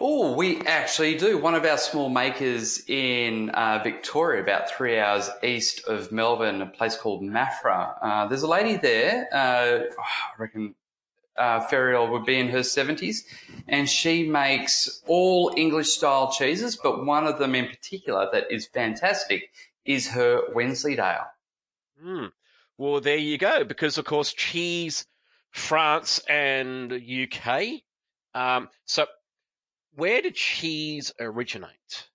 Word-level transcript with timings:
Oh, 0.01 0.35
we 0.35 0.61
actually 0.63 1.17
do. 1.17 1.39
One 1.39 1.55
of 1.55 1.65
our 1.65 1.79
small 1.79 2.09
makers 2.09 2.83
in 2.89 3.51
uh, 3.51 3.81
Victoria, 3.83 4.43
about 4.43 4.71
three 4.71 4.99
hours 4.99 5.31
east 5.43 5.87
of 5.87 6.13
Melbourne, 6.13 6.63
a 6.63 6.67
place 6.67 6.97
called 6.97 7.23
Maffra. 7.23 7.95
Uh, 8.03 8.27
there's 8.27 8.43
a 8.43 8.49
lady 8.49 8.77
there, 8.77 9.29
uh, 9.33 9.93
oh, 9.99 10.03
I 10.03 10.43
reckon 10.43 10.75
uh, 11.37 11.67
Ferial 11.67 12.11
would 12.11 12.25
be 12.25 12.39
in 12.39 12.49
her 12.49 12.61
70s, 12.61 13.25
and 13.67 13.89
she 13.89 14.29
makes 14.29 15.03
all 15.07 15.53
English 15.57 15.89
style 15.89 16.31
cheeses, 16.31 16.77
but 16.77 17.05
one 17.07 17.27
of 17.27 17.39
them 17.39 17.55
in 17.55 17.67
particular 17.67 18.29
that 18.33 18.51
is 18.51 18.67
fantastic 18.67 19.51
is 19.85 20.09
her 20.09 20.43
Wensleydale. 20.55 21.27
Mm. 22.05 22.31
Well, 22.77 23.01
there 23.01 23.17
you 23.17 23.39
go, 23.39 23.65
because 23.65 23.99
of 23.99 24.05
course, 24.05 24.33
cheese, 24.33 25.07
France 25.51 26.21
and 26.29 26.93
UK. 26.93 27.83
Um, 28.35 28.69
so 28.85 29.07
where 29.95 30.23
did 30.23 30.35
cheese 30.35 31.13
originate? 31.21 32.09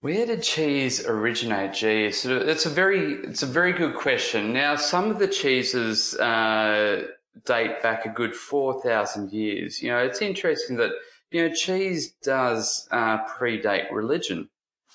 Where 0.00 0.26
did 0.26 0.42
cheese 0.42 1.04
originate? 1.06 1.72
Geez, 1.72 2.24
it's 2.24 2.66
a 2.66 2.70
very 2.70 3.14
it's 3.14 3.42
a 3.42 3.46
very 3.46 3.72
good 3.72 3.94
question. 3.94 4.52
Now, 4.52 4.76
some 4.76 5.10
of 5.10 5.18
the 5.18 5.26
cheeses 5.26 6.14
uh, 6.16 7.06
date 7.44 7.82
back 7.82 8.04
a 8.06 8.10
good 8.10 8.34
four 8.34 8.80
thousand 8.82 9.32
years. 9.32 9.82
You 9.82 9.90
know, 9.90 9.98
it's 9.98 10.22
interesting 10.22 10.76
that 10.76 10.92
you 11.30 11.42
know 11.42 11.54
cheese 11.54 12.12
does 12.22 12.86
uh, 12.90 13.24
predate 13.26 13.90
religion 13.90 14.48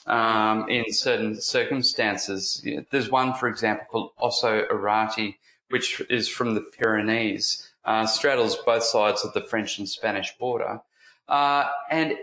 um, 0.05 0.69
in 0.69 0.91
certain 0.93 1.39
circumstances. 1.41 2.65
There's 2.91 3.09
one, 3.09 3.33
for 3.33 3.47
example, 3.47 3.85
called 3.89 4.11
Ossau-Iraty, 4.19 5.39
which 5.69 6.01
is 6.09 6.27
from 6.27 6.53
the 6.55 6.61
Pyrenees, 6.61 7.69
uh, 7.85 8.05
straddles 8.05 8.55
both 8.55 8.83
sides 8.83 9.23
of 9.23 9.33
the 9.33 9.41
French 9.41 9.77
and 9.77 9.89
Spanish 9.89 10.37
border. 10.37 10.81
Uh, 11.31 11.69
and 11.89 12.13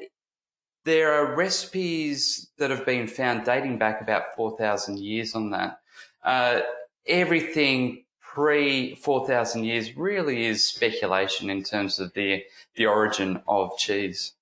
there 0.84 1.14
are 1.14 1.34
recipes 1.34 2.51
that 2.59 2.70
have 2.70 2.84
been 2.84 3.09
found 3.09 3.45
dating 3.45 3.78
back 3.78 4.03
about 4.03 4.37
4,000 4.37 4.98
years 4.98 5.34
on 5.34 5.50
that. 5.50 5.81
Uh, 6.23 6.61
everything 7.06 8.05
pre 8.20 8.95
4,000 8.97 9.65
years 9.65 9.97
really 9.97 10.45
is 10.45 10.69
speculation 10.69 11.48
in 11.48 11.62
terms 11.62 11.98
of 11.98 12.12
the, 12.12 12.44
the 12.77 12.84
origin 12.84 13.41
of 13.49 13.78
cheese. 13.78 14.34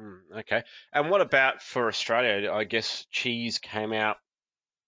Mm, 0.00 0.20
okay. 0.38 0.62
And 0.92 1.10
what 1.10 1.20
about 1.20 1.60
for 1.60 1.88
Australia? 1.88 2.52
I 2.52 2.62
guess 2.62 3.04
cheese 3.10 3.58
came 3.58 3.92
out 3.92 4.18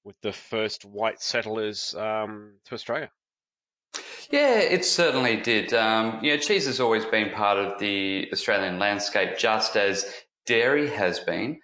with 0.05 0.15
the 0.23 0.33
first 0.33 0.85
white 0.85 1.21
settlers 1.21 1.97
um, 1.97 2.53
to 2.67 2.75
Australia. 2.77 3.11
Yeah, 4.31 4.61
it 4.61 4.85
certainly 4.85 5.37
did. 5.37 5.75
Um, 5.75 6.21
you 6.23 6.31
know, 6.31 6.39
cheese 6.39 6.67
has 6.67 6.79
always 6.79 7.05
been 7.05 7.31
part 7.31 7.59
of 7.59 7.81
the 7.81 8.29
Australian 8.33 8.79
landscape, 8.79 9.37
just 9.37 9.77
as 9.77 10.07
dairy 10.47 10.89
has 10.89 11.19
been. 11.19 11.61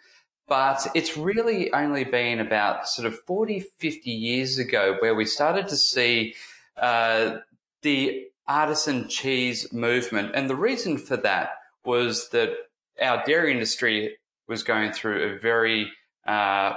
But 0.49 0.87
it's 0.94 1.16
really 1.16 1.72
only 1.72 2.05
been 2.05 2.41
about 2.41 2.88
sort 2.88 3.06
of 3.06 3.21
40, 3.26 3.60
50 3.60 4.10
years 4.10 4.59
ago 4.59 4.97
where 5.00 5.15
we 5.15 5.25
started 5.25 5.69
to 5.69 5.76
see 5.76 6.34
uh, 6.76 7.38
the 7.82 8.25
artisan 8.49 9.09
cheese 9.09 9.72
movement. 9.72 10.32
And 10.34 10.50
the 10.50 10.56
reason 10.56 10.99
for 10.99 11.16
that 11.19 11.50
was 11.84 12.31
that 12.31 12.50
our 13.00 13.25
dairy 13.25 13.53
industry 13.53 14.16
was 14.49 14.62
going 14.62 14.93
through 14.93 15.22
a 15.22 15.38
very 15.38 15.91
uh, 16.26 16.75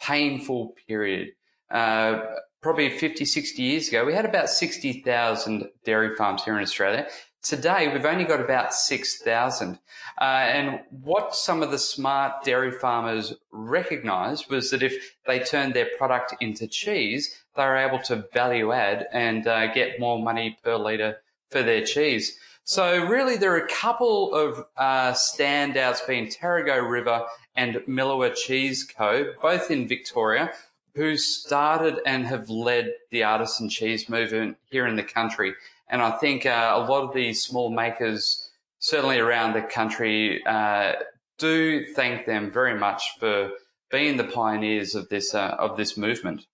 painful 0.00 0.74
period. 0.86 1.30
Uh, 1.70 2.20
probably 2.66 2.90
50, 2.90 3.24
60 3.24 3.62
years 3.62 3.86
ago, 3.86 4.04
we 4.04 4.12
had 4.12 4.24
about 4.24 4.50
60,000 4.50 5.68
dairy 5.84 6.16
farms 6.16 6.42
here 6.42 6.56
in 6.56 6.62
Australia. 6.64 7.06
Today, 7.40 7.86
we've 7.92 8.04
only 8.04 8.24
got 8.24 8.40
about 8.40 8.74
6,000. 8.74 9.78
Uh, 10.20 10.24
and 10.24 10.80
what 10.90 11.36
some 11.36 11.62
of 11.62 11.70
the 11.70 11.78
smart 11.78 12.42
dairy 12.42 12.72
farmers 12.72 13.34
recognized 13.52 14.50
was 14.50 14.72
that 14.72 14.82
if 14.82 15.14
they 15.28 15.38
turned 15.38 15.74
their 15.74 15.88
product 15.96 16.34
into 16.40 16.66
cheese, 16.66 17.40
they 17.54 17.62
were 17.62 17.76
able 17.76 18.00
to 18.00 18.26
value 18.34 18.72
add 18.72 19.06
and 19.12 19.46
uh, 19.46 19.72
get 19.72 20.00
more 20.00 20.20
money 20.20 20.58
per 20.64 20.74
litre 20.74 21.18
for 21.52 21.62
their 21.62 21.84
cheese. 21.84 22.36
So 22.64 23.06
really, 23.06 23.36
there 23.36 23.52
are 23.52 23.64
a 23.64 23.68
couple 23.68 24.34
of 24.34 24.64
uh, 24.76 25.12
standouts 25.12 26.04
being 26.04 26.26
Tarago 26.26 26.90
River 26.90 27.26
and 27.54 27.76
Milawa 27.86 28.34
Cheese 28.34 28.82
Co., 28.82 29.34
both 29.40 29.70
in 29.70 29.86
Victoria, 29.86 30.52
who 30.96 31.16
started 31.18 32.00
and 32.06 32.26
have 32.26 32.48
led 32.48 32.90
the 33.10 33.22
artisan 33.22 33.68
cheese 33.68 34.08
movement 34.08 34.56
here 34.64 34.86
in 34.86 34.96
the 34.96 35.02
country. 35.02 35.54
And 35.88 36.00
I 36.00 36.10
think 36.12 36.46
uh, 36.46 36.72
a 36.74 36.80
lot 36.80 37.04
of 37.04 37.14
these 37.14 37.44
small 37.44 37.70
makers, 37.70 38.50
certainly 38.78 39.18
around 39.18 39.52
the 39.52 39.62
country, 39.62 40.44
uh, 40.46 40.94
do 41.38 41.84
thank 41.94 42.24
them 42.24 42.50
very 42.50 42.78
much 42.78 43.18
for 43.20 43.50
being 43.90 44.16
the 44.16 44.24
pioneers 44.24 44.94
of 44.94 45.08
this 45.10 45.34
uh, 45.34 45.54
of 45.58 45.76
this 45.76 45.98
movement. 45.98 46.46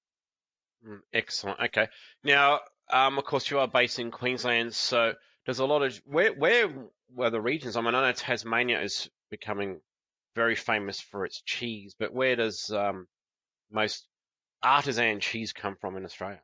Mm, 0.87 1.01
excellent. 1.15 1.61
Okay. 1.61 1.89
Now, 2.25 2.61
um, 2.93 3.19
of 3.19 3.25
course, 3.25 3.49
you 3.49 3.61
are 3.61 3.69
based 3.69 4.01
in 4.01 4.11
Queensland, 4.11 4.75
so 4.75 5.15
there's 5.47 5.61
a 5.61 5.65
lot 5.65 5.83
of 5.83 6.03
where 6.05 6.33
where 6.33 6.69
were 7.15 7.31
the 7.31 7.41
regions? 7.41 7.77
I 7.77 7.81
mean, 7.81 7.95
I 7.95 8.09
know 8.09 8.13
Tasmania 8.13 8.83
is 8.83 9.09
becoming 9.31 9.81
very 10.35 10.57
famous 10.57 10.99
for 10.99 11.25
its 11.25 11.41
cheese, 11.43 11.95
but 11.97 12.13
where 12.13 12.35
does 12.35 12.71
um, 12.71 13.07
most 13.71 14.07
artisan 14.63 15.21
cheese 15.21 15.53
come 15.53 15.77
from 15.81 15.97
in 15.97 16.05
Australia? 16.05 16.41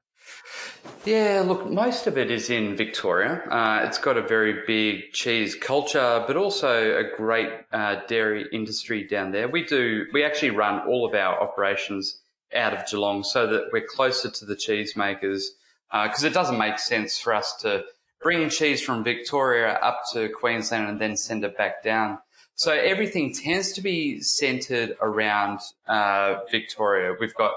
Yeah, 1.05 1.43
look, 1.47 1.71
most 1.71 2.07
of 2.07 2.19
it 2.19 2.31
is 2.31 2.51
in 2.51 2.77
Victoria. 2.77 3.43
Uh, 3.51 3.85
it's 3.87 3.99
got 3.99 4.17
a 4.17 4.23
very 4.23 4.63
big 4.67 5.13
cheese 5.13 5.55
culture, 5.55 6.23
but 6.27 6.37
also 6.37 6.99
a 6.99 7.17
great 7.17 7.49
uh, 7.73 8.01
dairy 8.07 8.47
industry 8.53 9.07
down 9.07 9.33
there. 9.33 9.49
We 9.49 9.65
do, 9.65 10.07
we 10.13 10.25
actually 10.25 10.51
run 10.51 10.87
all 10.87 11.07
of 11.07 11.15
our 11.15 11.41
operations 11.41 12.21
out 12.55 12.75
of 12.75 12.87
Geelong 12.87 13.25
so 13.25 13.47
that 13.47 13.69
we're 13.73 13.87
closer 13.87 14.31
to 14.31 14.45
the 14.45 14.55
cheesemakers 14.55 15.45
because 15.91 16.25
uh, 16.25 16.27
it 16.27 16.35
doesn't 16.35 16.59
make 16.59 16.79
sense 16.79 17.19
for 17.19 17.35
us 17.35 17.55
to 17.61 17.85
bring 18.21 18.49
cheese 18.51 18.83
from 18.83 19.05
Victoria 19.05 19.75
up 19.75 20.03
to 20.13 20.29
Queensland 20.29 20.89
and 20.89 21.01
then 21.01 21.17
send 21.17 21.45
it 21.45 21.57
back 21.57 21.83
down. 21.83 22.19
So 22.55 22.73
everything 22.73 23.33
tends 23.33 23.73
to 23.75 23.81
be 23.81 24.21
centered 24.21 24.97
around 25.01 25.61
uh, 25.87 26.41
Victoria. 26.51 27.15
We've 27.19 27.35
got 27.35 27.53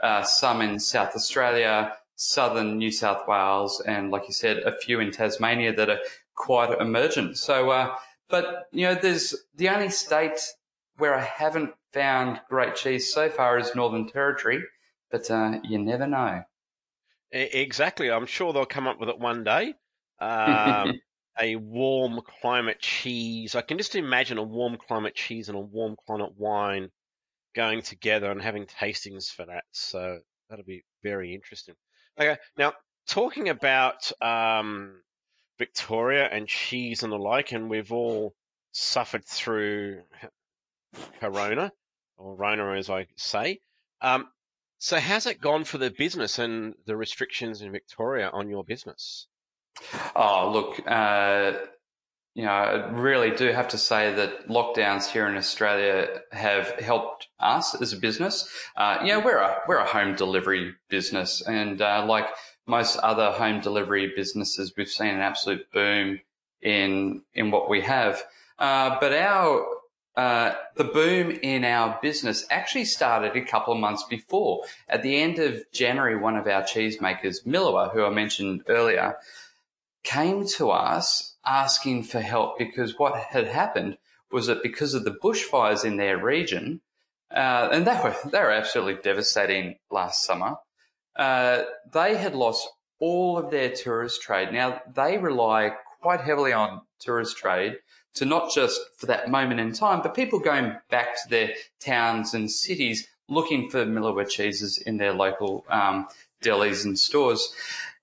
uh, 0.00 0.22
some 0.22 0.60
in 0.60 0.78
South 0.78 1.14
Australia, 1.14 1.92
southern 2.16 2.78
New 2.78 2.90
South 2.90 3.26
Wales, 3.28 3.80
and 3.86 4.10
like 4.10 4.26
you 4.26 4.34
said, 4.34 4.58
a 4.58 4.72
few 4.72 5.00
in 5.00 5.10
Tasmania 5.10 5.74
that 5.74 5.90
are 5.90 6.00
quite 6.34 6.78
emergent. 6.80 7.38
So, 7.38 7.70
uh, 7.70 7.94
but 8.28 8.68
you 8.72 8.86
know, 8.86 8.94
there's 8.94 9.34
the 9.54 9.68
only 9.68 9.90
state 9.90 10.40
where 10.98 11.14
I 11.14 11.22
haven't 11.22 11.74
found 11.92 12.40
great 12.48 12.76
cheese 12.76 13.12
so 13.12 13.28
far 13.28 13.58
is 13.58 13.74
Northern 13.74 14.08
Territory, 14.08 14.62
but 15.10 15.30
uh, 15.30 15.60
you 15.64 15.78
never 15.78 16.06
know. 16.06 16.42
Exactly. 17.32 18.10
I'm 18.10 18.26
sure 18.26 18.52
they'll 18.52 18.66
come 18.66 18.86
up 18.86 18.98
with 18.98 19.08
it 19.08 19.18
one 19.18 19.44
day. 19.44 19.74
Um, 20.20 21.00
a 21.40 21.56
warm 21.56 22.20
climate 22.40 22.80
cheese. 22.80 23.54
I 23.54 23.62
can 23.62 23.78
just 23.78 23.94
imagine 23.94 24.38
a 24.38 24.42
warm 24.42 24.76
climate 24.76 25.14
cheese 25.14 25.48
and 25.48 25.56
a 25.56 25.60
warm 25.60 25.96
climate 26.06 26.32
wine 26.36 26.90
going 27.56 27.82
together 27.82 28.30
and 28.30 28.40
having 28.40 28.66
tastings 28.66 29.28
for 29.28 29.46
that. 29.46 29.64
So 29.72 30.20
that'll 30.48 30.64
be 30.64 30.84
very 31.02 31.34
interesting. 31.34 31.74
Okay, 32.20 32.36
now 32.56 32.74
talking 33.08 33.48
about 33.48 34.12
um, 34.22 35.00
Victoria 35.58 36.28
and 36.30 36.46
cheese 36.46 37.02
and 37.02 37.12
the 37.12 37.18
like, 37.18 37.52
and 37.52 37.68
we've 37.68 37.92
all 37.92 38.34
suffered 38.72 39.24
through 39.24 40.02
Corona, 41.20 41.72
or 42.18 42.36
Rona 42.36 42.78
as 42.78 42.90
I 42.90 43.06
say. 43.16 43.60
Um, 44.00 44.28
So, 44.78 45.00
how's 45.00 45.24
it 45.26 45.40
gone 45.40 45.64
for 45.64 45.78
the 45.78 45.90
business 45.90 46.38
and 46.38 46.74
the 46.84 46.96
restrictions 46.96 47.62
in 47.62 47.72
Victoria 47.72 48.28
on 48.30 48.50
your 48.50 48.62
business? 48.62 49.26
Oh, 50.14 50.50
look, 50.52 50.86
uh, 50.86 51.52
you 52.36 52.44
know, 52.44 52.50
I 52.50 52.90
really 52.90 53.30
do 53.30 53.50
have 53.50 53.68
to 53.68 53.78
say 53.78 54.14
that 54.14 54.46
lockdowns 54.46 55.10
here 55.10 55.26
in 55.26 55.38
Australia 55.38 56.20
have 56.32 56.68
helped 56.72 57.28
us 57.40 57.74
as 57.80 57.94
a 57.94 57.96
business. 57.96 58.46
Uh, 58.76 58.98
you 59.00 59.08
know, 59.08 59.20
we're 59.20 59.38
a 59.38 59.60
we're 59.66 59.78
a 59.78 59.86
home 59.86 60.14
delivery 60.16 60.74
business, 60.90 61.40
and 61.40 61.80
uh, 61.80 62.04
like 62.06 62.26
most 62.66 62.98
other 62.98 63.30
home 63.30 63.60
delivery 63.60 64.12
businesses, 64.14 64.74
we've 64.76 64.90
seen 64.90 65.14
an 65.14 65.20
absolute 65.20 65.72
boom 65.72 66.20
in 66.60 67.22
in 67.32 67.50
what 67.50 67.70
we 67.70 67.80
have. 67.80 68.22
Uh, 68.58 68.98
but 69.00 69.14
our 69.14 69.66
uh, 70.14 70.52
the 70.76 70.84
boom 70.84 71.30
in 71.30 71.64
our 71.64 71.98
business 72.02 72.44
actually 72.50 72.84
started 72.84 73.34
a 73.34 73.46
couple 73.46 73.72
of 73.72 73.80
months 73.80 74.04
before. 74.10 74.62
At 74.90 75.02
the 75.02 75.16
end 75.16 75.38
of 75.38 75.64
January, 75.72 76.18
one 76.18 76.36
of 76.36 76.46
our 76.46 76.64
cheesemakers, 76.64 77.46
Milawa, 77.46 77.94
who 77.94 78.04
I 78.04 78.10
mentioned 78.10 78.62
earlier, 78.68 79.16
came 80.02 80.46
to 80.56 80.70
us 80.70 81.35
asking 81.46 82.04
for 82.04 82.20
help 82.20 82.58
because 82.58 82.98
what 82.98 83.16
had 83.16 83.46
happened 83.46 83.98
was 84.32 84.46
that 84.46 84.62
because 84.62 84.94
of 84.94 85.04
the 85.04 85.16
bushfires 85.22 85.84
in 85.84 85.96
their 85.96 86.18
region, 86.18 86.80
uh, 87.30 87.68
and 87.72 87.86
they 87.86 87.98
were 88.02 88.16
they 88.30 88.40
were 88.40 88.50
absolutely 88.50 89.00
devastating 89.02 89.76
last 89.90 90.24
summer. 90.24 90.56
Uh, 91.14 91.62
they 91.92 92.16
had 92.16 92.34
lost 92.34 92.68
all 92.98 93.38
of 93.38 93.50
their 93.50 93.70
tourist 93.70 94.22
trade. 94.22 94.52
Now 94.52 94.80
they 94.94 95.18
rely 95.18 95.72
quite 96.00 96.20
heavily 96.20 96.52
on 96.52 96.82
tourist 97.00 97.36
trade 97.36 97.78
to 98.14 98.24
not 98.24 98.52
just 98.52 98.80
for 98.96 99.06
that 99.06 99.30
moment 99.30 99.60
in 99.60 99.72
time, 99.72 100.02
but 100.02 100.14
people 100.14 100.38
going 100.38 100.74
back 100.90 101.22
to 101.22 101.28
their 101.28 101.50
towns 101.80 102.34
and 102.34 102.50
cities 102.50 103.06
looking 103.28 103.68
for 103.70 103.84
Milawa 103.84 104.28
cheeses 104.28 104.78
in 104.78 104.96
their 104.96 105.12
local 105.12 105.64
um, 105.68 106.06
delis 106.42 106.84
and 106.84 106.98
stores. 106.98 107.52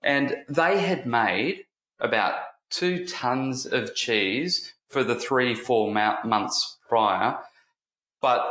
And 0.01 0.37
they 0.49 0.79
had 0.79 1.05
made 1.05 1.65
about 1.99 2.35
two 2.73 3.05
tons 3.05 3.65
of 3.65 3.95
cheese 3.95 4.73
for 4.89 5.03
the 5.03 5.15
three, 5.15 5.55
four 5.55 5.91
months 5.91 6.77
prior, 6.89 7.37
but 8.21 8.45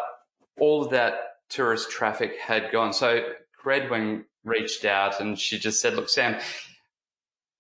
all 0.59 0.85
of 0.85 0.91
that 0.91 1.15
tourist 1.49 1.91
traffic 1.91 2.39
had 2.39 2.71
gone. 2.73 2.93
So 2.93 3.25
Redwing 3.65 4.25
reached 4.45 4.85
out 4.85 5.21
and 5.21 5.39
she 5.39 5.59
just 5.59 5.81
said, 5.81 5.95
look, 5.95 6.09
Sam, 6.09 6.41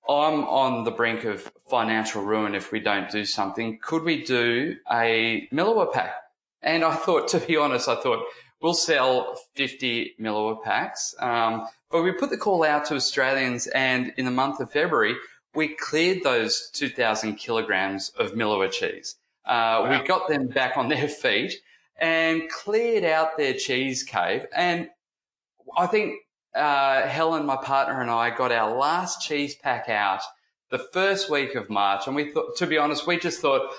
I'm 0.09 0.45
on 0.45 0.85
the 0.85 0.91
brink 0.91 1.25
of 1.25 1.51
financial 1.69 2.23
ruin 2.23 2.55
if 2.55 2.73
we 2.73 2.81
don't 2.81 3.11
do 3.11 3.25
something. 3.25 3.79
Could 3.81 4.03
we 4.03 4.25
do 4.25 4.77
a 4.91 5.49
Milawa 5.53 5.93
pack? 5.93 6.15
And 6.61 6.85
I 6.85 6.95
thought, 6.95 7.29
to 7.29 7.39
be 7.39 7.57
honest, 7.57 7.89
I 7.89 7.97
thought 7.97 8.25
we'll 8.61 8.75
sell 8.75 9.39
50 9.55 10.17
Milawa 10.21 10.63
packs. 10.63 11.15
Um, 11.19 11.69
but 11.91 12.03
we 12.03 12.13
put 12.13 12.31
the 12.31 12.39
call 12.39 12.65
out 12.65 12.87
to 12.87 12.95
Australians 12.95 13.67
and 13.69 14.13
in 14.17 14.25
the 14.25 14.31
month 14.31 14.61
of 14.61 14.73
February, 14.73 15.15
we 15.55 15.69
cleared 15.69 16.23
those 16.23 16.71
2,000 16.73 17.37
kilograms 17.37 18.11
of 18.19 18.33
Milawa 18.33 18.71
cheese. 18.71 19.17
Uh, 19.45 19.83
wow. 19.85 19.91
We 19.91 20.07
got 20.07 20.29
them 20.29 20.47
back 20.49 20.77
on 20.77 20.89
their 20.89 21.09
feet 21.23 21.55
and 22.01 22.49
cleared 22.49 23.05
out 23.05 23.37
their 23.37 23.55
cheese 23.55 24.03
cave. 24.03 24.47
And 24.55 24.89
I 25.77 25.87
think 25.87 26.15
uh, 26.55 27.03
Helen, 27.03 27.47
my 27.47 27.57
partner, 27.57 28.01
and 28.01 28.11
I 28.11 28.31
got 28.31 28.53
our 28.53 28.77
last 28.77 29.23
cheese 29.23 29.55
pack 29.55 29.89
out 29.89 30.23
the 30.71 30.79
first 30.79 31.31
week 31.31 31.55
of 31.55 31.69
March. 31.69 32.07
And 32.07 32.17
we 32.17 32.31
thought, 32.31 32.57
to 32.57 32.67
be 32.67 32.79
honest, 32.79 33.07
we 33.07 33.19
just 33.19 33.41
thought, 33.41 33.71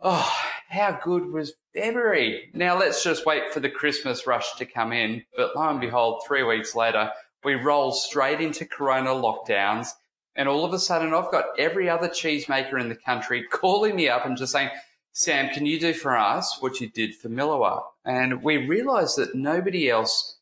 oh, 0.00 0.32
how 0.68 0.98
good 1.02 1.26
was 1.26 1.54
February? 1.74 2.50
Now 2.54 2.78
let's 2.78 3.02
just 3.02 3.26
wait 3.26 3.52
for 3.52 3.60
the 3.60 3.70
Christmas 3.70 4.26
rush 4.26 4.54
to 4.56 4.66
come 4.66 4.92
in. 4.92 5.24
But 5.36 5.56
lo 5.56 5.68
and 5.68 5.80
behold, 5.80 6.22
three 6.26 6.42
weeks 6.42 6.74
later, 6.74 7.10
we 7.44 7.54
roll 7.54 7.92
straight 7.92 8.40
into 8.40 8.64
Corona 8.64 9.10
lockdowns 9.10 9.88
and 10.34 10.48
all 10.48 10.64
of 10.64 10.72
a 10.72 10.78
sudden, 10.78 11.12
I've 11.12 11.30
got 11.30 11.44
every 11.58 11.88
other 11.88 12.08
cheesemaker 12.08 12.80
in 12.80 12.88
the 12.88 12.94
country 12.94 13.44
calling 13.50 13.96
me 13.96 14.08
up 14.08 14.24
and 14.26 14.36
just 14.36 14.52
saying, 14.52 14.70
Sam, 15.12 15.52
can 15.52 15.66
you 15.66 15.78
do 15.78 15.92
for 15.92 16.16
us 16.16 16.56
what 16.60 16.80
you 16.80 16.88
did 16.88 17.14
for 17.14 17.28
Milawa? 17.28 17.82
And 18.04 18.42
we 18.42 18.56
realized 18.56 19.18
that 19.18 19.34
nobody 19.34 19.90
else 19.90 20.38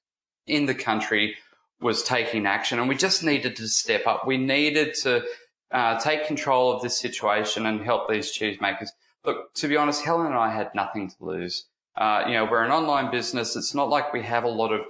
in 0.46 0.66
the 0.66 0.74
country 0.74 1.36
was 1.80 2.02
taking 2.02 2.46
action 2.46 2.78
and 2.78 2.88
we 2.88 2.94
just 2.94 3.24
needed 3.24 3.56
to 3.56 3.66
step 3.66 4.06
up. 4.06 4.26
We 4.26 4.36
needed 4.36 4.94
to 5.02 5.24
uh, 5.72 5.98
take 5.98 6.26
control 6.26 6.72
of 6.72 6.82
this 6.82 6.98
situation 6.98 7.66
and 7.66 7.80
help 7.80 8.08
these 8.08 8.36
cheesemakers. 8.36 8.90
Look, 9.24 9.54
to 9.54 9.68
be 9.68 9.76
honest, 9.76 10.04
Helen 10.04 10.26
and 10.26 10.34
I 10.34 10.50
had 10.50 10.74
nothing 10.74 11.10
to 11.10 11.16
lose. 11.20 11.66
Uh, 11.96 12.24
you 12.26 12.34
know, 12.34 12.44
we're 12.44 12.62
an 12.62 12.70
online 12.70 13.10
business. 13.10 13.56
It's 13.56 13.74
not 13.74 13.88
like 13.88 14.12
we 14.12 14.22
have 14.22 14.44
a 14.44 14.48
lot 14.48 14.72
of 14.72 14.82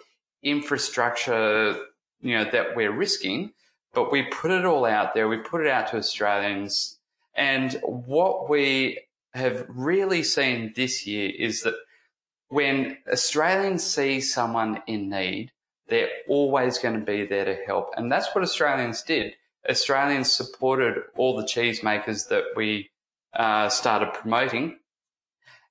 infrastructure, 0.43 1.77
you 2.21 2.37
know, 2.37 2.45
that 2.51 2.77
we're 2.77 2.93
risking 2.93 3.53
but 3.93 4.13
we 4.13 4.23
put 4.23 4.51
it 4.51 4.65
all 4.65 4.85
out 4.85 5.15
there. 5.15 5.29
We 5.29 5.39
put 5.39 5.63
it 5.63 5.69
out 5.69 5.89
to 5.89 5.97
Australians. 5.97 6.99
And 7.35 7.81
what 7.83 8.49
we 8.49 9.01
have 9.35 9.65
really 9.69 10.23
seen 10.23 10.73
this 10.75 11.07
year 11.07 11.31
is 11.37 11.63
that 11.63 11.75
when 12.49 12.99
Australians 13.11 13.85
see 13.85 14.21
someone 14.21 14.83
in 14.87 15.09
need, 15.09 15.53
they're 15.89 16.11
always 16.29 16.79
going 16.79 16.99
to 16.99 17.05
be 17.05 17.25
there 17.25 17.45
to 17.45 17.57
help. 17.67 17.91
And 17.97 18.11
that's 18.11 18.35
what 18.35 18.45
Australians 18.45 19.03
did. 19.03 19.35
Australians 19.69 20.31
supported 20.31 21.03
all 21.17 21.37
the 21.37 21.45
cheesemakers 21.45 22.29
that 22.29 22.45
we 22.57 22.91
uh, 23.35 23.69
started 23.69 24.15
promoting. 24.15 24.79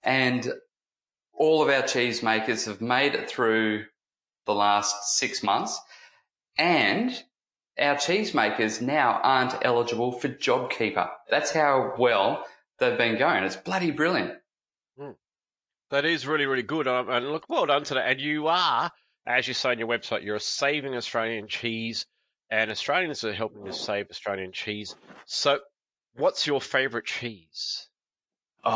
And 0.04 0.52
all 1.34 1.62
of 1.62 1.70
our 1.70 1.84
cheesemakers 1.84 2.66
have 2.66 2.82
made 2.82 3.16
it 3.16 3.30
through 3.30 3.86
the 4.46 4.54
last 4.54 5.18
six 5.18 5.42
months. 5.42 5.80
And 6.58 7.24
our 7.80 7.96
cheesemakers 7.96 8.82
now 8.82 9.20
aren't 9.24 9.56
eligible 9.64 10.12
for 10.12 10.30
JobKeeper. 10.30 11.10
That's 11.30 11.52
how 11.52 11.94
well 11.98 12.46
they've 12.80 12.98
been 12.98 13.18
going. 13.18 13.44
It's 13.44 13.56
bloody 13.56 13.92
brilliant. 13.92 14.34
Mm. 15.00 15.16
That 15.92 16.06
is 16.06 16.28
really, 16.28 16.46
really 16.46 16.64
good. 16.64 16.88
Um, 16.88 17.10
and 17.10 17.32
look, 17.32 17.46
well 17.50 17.66
done 17.66 17.84
to 17.86 17.96
that. 17.96 18.10
And 18.10 18.22
you 18.22 18.48
are, 18.48 18.92
as 19.26 19.48
you 19.48 19.54
say 19.54 19.72
on 19.72 19.80
your 19.80 19.88
website, 19.88 20.24
you're 20.24 20.40
saving 20.40 20.96
Australian 20.96 21.48
cheese, 21.48 22.06
and 22.50 22.72
Australians 22.72 23.24
are 23.24 23.34
helping 23.34 23.66
to 23.66 23.74
save 23.74 24.10
Australian 24.10 24.52
cheese. 24.52 24.96
So, 25.26 25.60
what's 26.16 26.48
your 26.48 26.62
favourite 26.62 27.06
cheese? 27.06 27.88
Oh, 28.64 28.72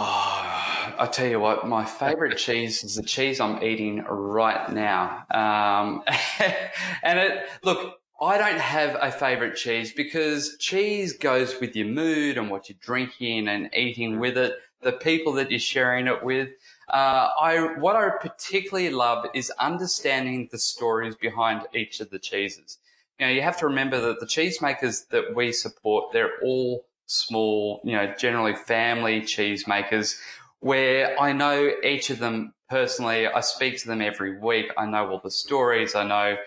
I 0.97 1.09
tell 1.11 1.27
you 1.27 1.39
what, 1.39 1.67
my 1.67 1.83
favorite 1.83 2.37
cheese 2.37 2.83
is 2.83 2.95
the 2.95 3.03
cheese 3.03 3.39
I'm 3.39 3.61
eating 3.61 4.03
right 4.03 4.71
now. 4.71 5.25
Um, 5.29 6.03
and 7.03 7.19
it, 7.19 7.49
look, 7.63 7.99
I 8.21 8.37
don't 8.37 8.59
have 8.59 8.97
a 9.01 9.11
favorite 9.11 9.55
cheese 9.55 9.91
because 9.91 10.55
cheese 10.57 11.13
goes 11.13 11.59
with 11.59 11.75
your 11.75 11.87
mood 11.87 12.37
and 12.37 12.49
what 12.49 12.69
you're 12.69 12.77
drinking 12.79 13.47
and 13.47 13.69
eating 13.73 14.19
with 14.19 14.37
it, 14.37 14.53
the 14.81 14.93
people 14.93 15.33
that 15.33 15.49
you're 15.49 15.59
sharing 15.59 16.07
it 16.07 16.23
with. 16.23 16.49
Uh, 16.89 17.29
I 17.41 17.77
what 17.79 17.95
I 17.95 18.09
particularly 18.09 18.91
love 18.91 19.25
is 19.33 19.51
understanding 19.59 20.49
the 20.51 20.59
stories 20.59 21.15
behind 21.15 21.63
each 21.73 21.99
of 21.99 22.11
the 22.11 22.19
cheeses. 22.19 22.77
You 23.19 23.25
know, 23.27 23.31
you 23.31 23.41
have 23.41 23.57
to 23.59 23.67
remember 23.67 23.99
that 24.01 24.19
the 24.19 24.25
cheesemakers 24.25 25.07
that 25.09 25.35
we 25.35 25.51
support, 25.51 26.11
they're 26.13 26.39
all 26.43 26.85
small, 27.05 27.81
you 27.83 27.93
know, 27.93 28.13
generally 28.17 28.55
family 28.55 29.21
cheesemakers 29.21 30.17
where 30.59 31.19
I 31.19 31.33
know 31.33 31.71
each 31.83 32.09
of 32.09 32.19
them 32.19 32.53
personally. 32.69 33.27
I 33.27 33.41
speak 33.41 33.79
to 33.79 33.87
them 33.87 34.01
every 34.01 34.39
week. 34.39 34.71
I 34.77 34.85
know 34.85 35.09
all 35.09 35.21
the 35.23 35.31
stories. 35.31 35.95
I 35.95 36.05
know 36.05 36.37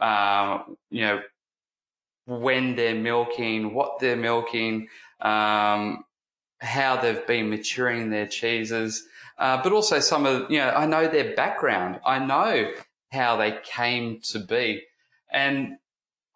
um, 0.00 0.76
you 0.90 1.02
know, 1.02 1.20
when 2.26 2.76
they're 2.76 2.94
milking, 2.94 3.74
what 3.74 3.98
they're 3.98 4.16
milking, 4.16 4.88
um, 5.20 6.04
how 6.60 7.00
they've 7.00 7.26
been 7.26 7.50
maturing 7.50 8.10
their 8.10 8.26
cheeses, 8.26 9.04
uh, 9.38 9.62
but 9.62 9.72
also 9.72 9.98
some 10.00 10.26
of, 10.26 10.50
you 10.50 10.58
know, 10.58 10.70
I 10.70 10.86
know 10.86 11.08
their 11.08 11.34
background. 11.34 12.00
I 12.04 12.18
know 12.18 12.72
how 13.10 13.36
they 13.36 13.58
came 13.64 14.20
to 14.30 14.38
be. 14.38 14.82
And 15.32 15.78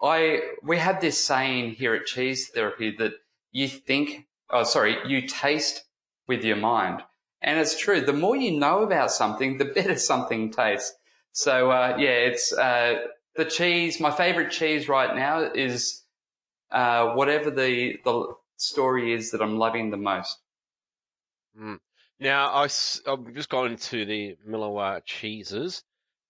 I, 0.02 0.40
we 0.62 0.78
have 0.78 1.00
this 1.00 1.22
saying 1.22 1.72
here 1.72 1.94
at 1.94 2.06
Cheese 2.06 2.48
Therapy 2.48 2.94
that 2.98 3.12
you 3.52 3.68
think, 3.68 4.26
oh, 4.50 4.64
sorry, 4.64 4.96
you 5.06 5.26
taste 5.28 5.84
with 6.26 6.44
your 6.44 6.56
mind. 6.56 7.02
And 7.42 7.60
it's 7.60 7.78
true. 7.78 8.00
The 8.00 8.12
more 8.12 8.36
you 8.36 8.58
know 8.58 8.82
about 8.82 9.12
something, 9.12 9.58
the 9.58 9.64
better 9.76 9.96
something 9.96 10.50
tastes. 10.50 10.94
So, 11.32 11.70
uh, 11.70 11.96
yeah, 11.98 12.10
it's, 12.10 12.52
uh, 12.52 13.06
the 13.36 13.44
cheese, 13.44 14.00
my 14.00 14.10
favorite 14.10 14.50
cheese 14.50 14.88
right 14.88 15.14
now 15.14 15.40
is 15.54 16.02
uh, 16.70 17.14
whatever 17.14 17.50
the 17.50 17.98
the 18.04 18.34
story 18.56 19.12
is 19.12 19.32
that 19.32 19.42
I'm 19.42 19.58
loving 19.58 19.90
the 19.90 19.96
most. 19.96 20.38
Mm. 21.58 21.78
Now 22.20 22.46
I, 22.48 22.62
I've 22.64 23.34
just 23.34 23.48
gone 23.48 23.72
into 23.72 24.04
the 24.04 24.36
Milawa 24.48 25.02
cheeses, 25.04 25.82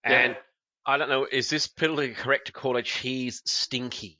and 0.02 0.32
yeah. 0.32 0.38
I 0.86 0.96
don't 0.96 1.08
know, 1.08 1.26
is 1.30 1.50
this 1.50 1.66
politically 1.66 2.14
correct 2.14 2.46
to 2.46 2.52
call 2.52 2.76
a 2.76 2.82
cheese 2.82 3.42
stinky? 3.44 4.18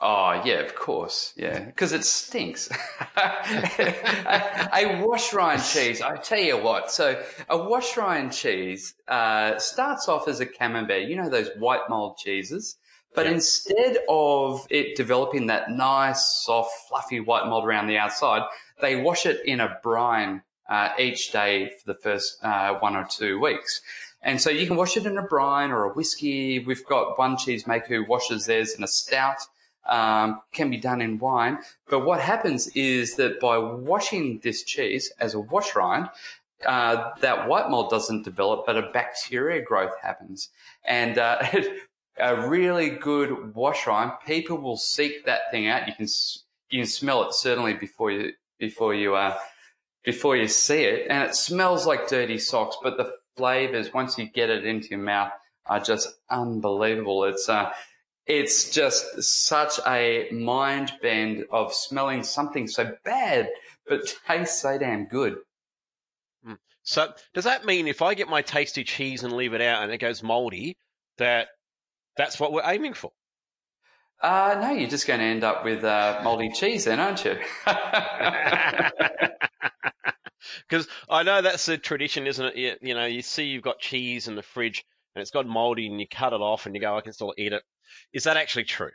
Oh 0.00 0.40
yeah, 0.44 0.60
of 0.60 0.76
course, 0.76 1.32
yeah, 1.36 1.58
because 1.58 1.92
it 1.92 2.04
stinks. 2.04 2.70
a, 3.16 4.68
a 4.72 5.04
wash 5.04 5.32
rind 5.32 5.64
cheese, 5.64 6.00
I 6.00 6.16
tell 6.18 6.38
you 6.38 6.56
what. 6.56 6.92
So 6.92 7.20
a 7.48 7.58
wash 7.58 7.96
rind 7.96 8.32
cheese 8.32 8.94
uh, 9.08 9.58
starts 9.58 10.08
off 10.08 10.28
as 10.28 10.38
a 10.38 10.46
camembert. 10.46 11.08
You 11.08 11.16
know 11.16 11.28
those 11.28 11.50
white 11.58 11.90
mold 11.90 12.16
cheeses, 12.16 12.76
but 13.12 13.26
yeah. 13.26 13.32
instead 13.32 13.98
of 14.08 14.64
it 14.70 14.96
developing 14.96 15.46
that 15.46 15.72
nice, 15.72 16.44
soft, 16.44 16.70
fluffy 16.88 17.18
white 17.18 17.46
mold 17.46 17.64
around 17.64 17.88
the 17.88 17.98
outside, 17.98 18.42
they 18.80 18.94
wash 18.94 19.26
it 19.26 19.44
in 19.44 19.58
a 19.58 19.78
brine 19.82 20.42
uh, 20.68 20.90
each 20.96 21.32
day 21.32 21.70
for 21.70 21.92
the 21.92 21.98
first 21.98 22.38
uh, 22.44 22.74
one 22.74 22.94
or 22.94 23.04
two 23.04 23.40
weeks. 23.40 23.80
And 24.22 24.40
so 24.40 24.50
you 24.50 24.68
can 24.68 24.76
wash 24.76 24.96
it 24.96 25.06
in 25.06 25.18
a 25.18 25.22
brine 25.22 25.72
or 25.72 25.84
a 25.84 25.92
whiskey. 25.92 26.60
We've 26.60 26.86
got 26.86 27.18
one 27.18 27.36
cheesemaker 27.36 27.88
who 27.88 28.04
washes 28.04 28.46
theirs 28.46 28.74
in 28.74 28.84
a 28.84 28.88
stout 28.88 29.38
um, 29.88 30.40
can 30.52 30.70
be 30.70 30.76
done 30.76 31.00
in 31.00 31.18
wine. 31.18 31.58
But 31.88 32.00
what 32.00 32.20
happens 32.20 32.68
is 32.68 33.16
that 33.16 33.40
by 33.40 33.58
washing 33.58 34.40
this 34.42 34.62
cheese 34.62 35.12
as 35.18 35.34
a 35.34 35.40
wash 35.40 35.74
rind, 35.74 36.08
uh, 36.66 37.10
that 37.20 37.48
white 37.48 37.70
mold 37.70 37.90
doesn't 37.90 38.24
develop, 38.24 38.66
but 38.66 38.76
a 38.76 38.90
bacteria 38.92 39.62
growth 39.62 39.94
happens. 40.02 40.50
And 40.84 41.18
uh, 41.18 41.42
a 42.18 42.48
really 42.48 42.90
good 42.90 43.54
wash 43.54 43.86
rind, 43.86 44.12
people 44.26 44.58
will 44.58 44.76
seek 44.76 45.24
that 45.26 45.50
thing 45.50 45.68
out. 45.68 45.86
You 45.86 45.94
can 45.94 46.06
you 46.70 46.82
can 46.82 46.90
smell 46.90 47.26
it 47.26 47.34
certainly 47.34 47.74
before 47.74 48.10
you 48.10 48.32
before 48.58 48.94
you 48.94 49.14
uh, 49.14 49.38
before 50.04 50.36
you 50.36 50.48
see 50.48 50.84
it, 50.84 51.06
and 51.08 51.22
it 51.22 51.34
smells 51.34 51.86
like 51.86 52.08
dirty 52.08 52.38
socks. 52.38 52.76
But 52.82 52.96
the 52.96 53.14
flavors, 53.36 53.94
once 53.94 54.18
you 54.18 54.26
get 54.26 54.50
it 54.50 54.66
into 54.66 54.88
your 54.88 54.98
mouth, 54.98 55.32
are 55.66 55.80
just 55.80 56.08
unbelievable. 56.28 57.24
It's 57.24 57.48
uh, 57.48 57.70
it's 58.28 58.70
just 58.70 59.22
such 59.22 59.80
a 59.86 60.28
mind 60.30 60.92
bend 61.02 61.44
of 61.50 61.72
smelling 61.72 62.22
something 62.22 62.68
so 62.68 62.92
bad, 63.04 63.48
but 63.86 64.14
tastes 64.28 64.60
so 64.60 64.78
damn 64.78 65.06
good. 65.06 65.36
Hmm. 66.44 66.54
So 66.82 67.12
does 67.34 67.44
that 67.44 67.64
mean 67.64 67.88
if 67.88 68.02
I 68.02 68.14
get 68.14 68.28
my 68.28 68.42
tasty 68.42 68.84
cheese 68.84 69.24
and 69.24 69.32
leave 69.32 69.54
it 69.54 69.62
out 69.62 69.82
and 69.82 69.92
it 69.92 69.98
goes 69.98 70.22
moldy, 70.22 70.76
that 71.16 71.48
that's 72.16 72.38
what 72.38 72.52
we're 72.52 72.62
aiming 72.64 72.94
for? 72.94 73.10
Uh, 74.20 74.58
no, 74.60 74.72
you're 74.72 74.90
just 74.90 75.06
going 75.06 75.20
to 75.20 75.26
end 75.26 75.44
up 75.44 75.64
with 75.64 75.84
uh, 75.84 76.20
moldy 76.24 76.50
cheese 76.50 76.84
then, 76.84 76.98
aren't 76.98 77.24
you? 77.24 77.38
Because 80.68 80.88
I 81.08 81.22
know 81.22 81.40
that's 81.40 81.68
a 81.68 81.78
tradition, 81.78 82.26
isn't 82.26 82.44
it? 82.44 82.56
You, 82.56 82.74
you 82.82 82.94
know, 82.94 83.06
you 83.06 83.22
see 83.22 83.44
you've 83.44 83.62
got 83.62 83.78
cheese 83.78 84.28
in 84.28 84.34
the 84.34 84.42
fridge 84.42 84.84
and 85.14 85.22
it's 85.22 85.30
got 85.30 85.46
moldy 85.46 85.86
and 85.86 86.00
you 86.00 86.06
cut 86.06 86.32
it 86.32 86.40
off 86.40 86.66
and 86.66 86.74
you 86.74 86.80
go, 86.80 86.96
I 86.96 87.00
can 87.00 87.12
still 87.12 87.34
eat 87.38 87.52
it. 87.52 87.62
Is 88.12 88.24
that 88.24 88.36
actually 88.36 88.64
true? 88.64 88.90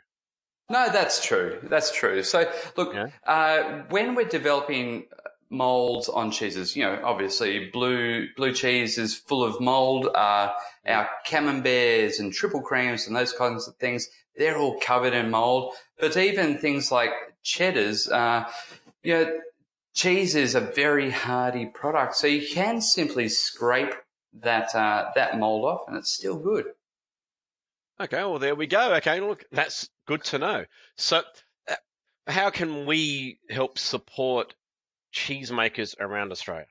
No, 0.70 0.88
that's 0.90 1.24
true. 1.24 1.58
That's 1.64 1.92
true. 1.92 2.22
So, 2.22 2.50
look, 2.76 2.94
yeah. 2.94 3.08
uh, 3.26 3.82
when 3.90 4.14
we're 4.14 4.28
developing 4.28 5.06
molds 5.50 6.08
on 6.08 6.30
cheeses, 6.30 6.74
you 6.74 6.82
know, 6.82 7.00
obviously 7.04 7.70
blue 7.70 8.26
blue 8.36 8.52
cheese 8.52 8.96
is 8.98 9.14
full 9.14 9.44
of 9.44 9.60
mold. 9.60 10.06
Uh, 10.14 10.52
our 10.86 11.08
camemberts 11.26 12.18
and 12.18 12.32
triple 12.32 12.62
creams 12.62 13.06
and 13.06 13.14
those 13.14 13.32
kinds 13.32 13.68
of 13.68 13.76
things, 13.76 14.08
they're 14.36 14.56
all 14.56 14.78
covered 14.80 15.12
in 15.12 15.30
mold. 15.30 15.74
But 15.98 16.16
even 16.16 16.58
things 16.58 16.90
like 16.90 17.10
cheddars, 17.42 18.08
uh, 18.08 18.44
you 19.02 19.14
know, 19.14 19.38
cheese 19.94 20.34
is 20.34 20.54
a 20.54 20.60
very 20.60 21.10
hardy 21.10 21.66
product, 21.66 22.16
so 22.16 22.26
you 22.26 22.46
can 22.46 22.80
simply 22.80 23.28
scrape 23.28 23.94
that 24.32 24.74
uh, 24.74 25.10
that 25.14 25.38
mold 25.38 25.64
off, 25.64 25.82
and 25.86 25.96
it's 25.96 26.10
still 26.10 26.38
good. 26.38 26.66
Okay, 28.00 28.18
well, 28.18 28.38
there 28.38 28.54
we 28.54 28.66
go. 28.66 28.94
Okay, 28.94 29.20
look, 29.20 29.44
that's 29.52 29.90
good 30.06 30.24
to 30.24 30.38
know. 30.38 30.64
So, 30.96 31.22
uh, 31.68 31.74
how 32.26 32.48
can 32.50 32.86
we 32.86 33.38
help 33.48 33.78
support 33.78 34.54
cheesemakers 35.14 35.94
around 36.00 36.32
Australia? 36.32 36.66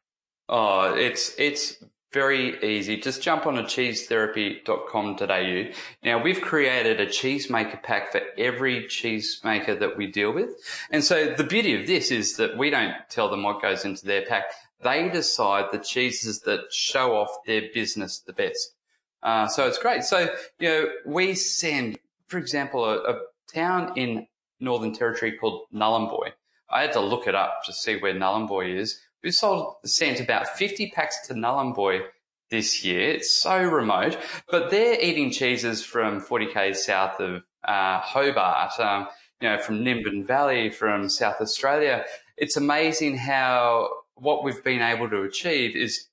Oh, 0.49 0.93
it's 0.93 1.33
it's 1.39 1.81
very 2.11 2.61
easy. 2.63 2.97
Just 2.97 3.23
jump 3.23 3.47
on 3.47 3.55
to 3.55 3.63
cheesetherapy.com.au. 3.63 5.71
Now 6.03 6.21
we've 6.21 6.41
created 6.41 7.01
a 7.01 7.07
cheesemaker 7.07 7.81
pack 7.81 8.11
for 8.11 8.21
every 8.37 8.83
cheesemaker 8.83 9.79
that 9.79 9.97
we 9.97 10.05
deal 10.07 10.31
with. 10.31 10.51
And 10.91 11.03
so 11.03 11.33
the 11.33 11.43
beauty 11.43 11.79
of 11.79 11.87
this 11.87 12.11
is 12.11 12.37
that 12.37 12.55
we 12.57 12.69
don't 12.69 12.93
tell 13.09 13.29
them 13.29 13.43
what 13.43 13.61
goes 13.61 13.83
into 13.83 14.05
their 14.05 14.25
pack. 14.25 14.45
They 14.83 15.09
decide 15.09 15.71
the 15.71 15.79
cheeses 15.79 16.41
that 16.41 16.71
show 16.71 17.15
off 17.15 17.31
their 17.47 17.63
business 17.73 18.19
the 18.19 18.33
best. 18.33 18.75
Uh, 19.23 19.47
so 19.47 19.65
it's 19.65 19.79
great. 19.79 20.03
So, 20.03 20.27
you 20.59 20.69
know, 20.69 20.89
we 21.05 21.33
send, 21.33 21.97
for 22.27 22.37
example, 22.37 22.83
a, 22.85 22.97
a 22.97 23.19
town 23.53 23.93
in 23.95 24.27
Northern 24.59 24.93
Territory 24.93 25.37
called 25.37 25.65
Nhulunbuy. 25.73 26.31
I 26.69 26.81
had 26.81 26.93
to 26.93 26.99
look 26.99 27.27
it 27.27 27.35
up 27.35 27.63
to 27.65 27.73
see 27.73 27.97
where 27.97 28.13
Nhulunbuy 28.13 28.77
is. 28.77 28.99
We 29.23 29.31
sold, 29.31 29.75
sent 29.85 30.19
about 30.19 30.49
50 30.49 30.91
packs 30.91 31.27
to 31.27 31.33
Nhulunbuy 31.33 32.01
this 32.49 32.83
year. 32.83 33.11
It's 33.11 33.33
so 33.35 33.63
remote, 33.63 34.17
but 34.49 34.69
they're 34.69 34.99
eating 34.99 35.31
cheeses 35.31 35.83
from 35.83 36.21
40k 36.21 36.75
south 36.75 37.19
of 37.19 37.43
uh, 37.63 37.99
Hobart, 37.99 38.79
um, 38.79 39.07
you 39.41 39.49
know, 39.49 39.57
from 39.57 39.83
Nimbin 39.83 40.25
Valley, 40.25 40.69
from 40.69 41.09
South 41.09 41.39
Australia. 41.39 42.05
It's 42.37 42.57
amazing 42.57 43.17
how 43.17 43.89
what 44.15 44.43
we've 44.43 44.63
been 44.63 44.81
able 44.81 45.09
to 45.09 45.23
achieve 45.23 45.75
is 45.75 46.07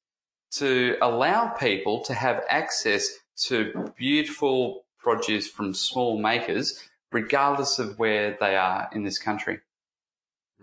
to 0.52 0.96
allow 1.00 1.48
people 1.48 2.00
to 2.04 2.14
have 2.14 2.42
access 2.48 3.08
to 3.44 3.92
beautiful 3.96 4.84
produce 4.98 5.48
from 5.48 5.74
small 5.74 6.18
makers, 6.20 6.88
regardless 7.12 7.78
of 7.78 7.98
where 7.98 8.36
they 8.38 8.56
are 8.56 8.88
in 8.92 9.02
this 9.02 9.18
country. 9.18 9.60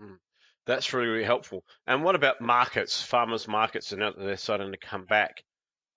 Mm. 0.00 0.18
That's 0.66 0.92
really, 0.92 1.08
really 1.08 1.24
helpful. 1.24 1.64
And 1.86 2.04
what 2.04 2.14
about 2.14 2.40
markets, 2.40 3.02
farmers 3.02 3.48
markets, 3.48 3.92
and 3.92 4.02
they're 4.16 4.36
starting 4.36 4.72
to 4.72 4.78
come 4.78 5.04
back? 5.04 5.42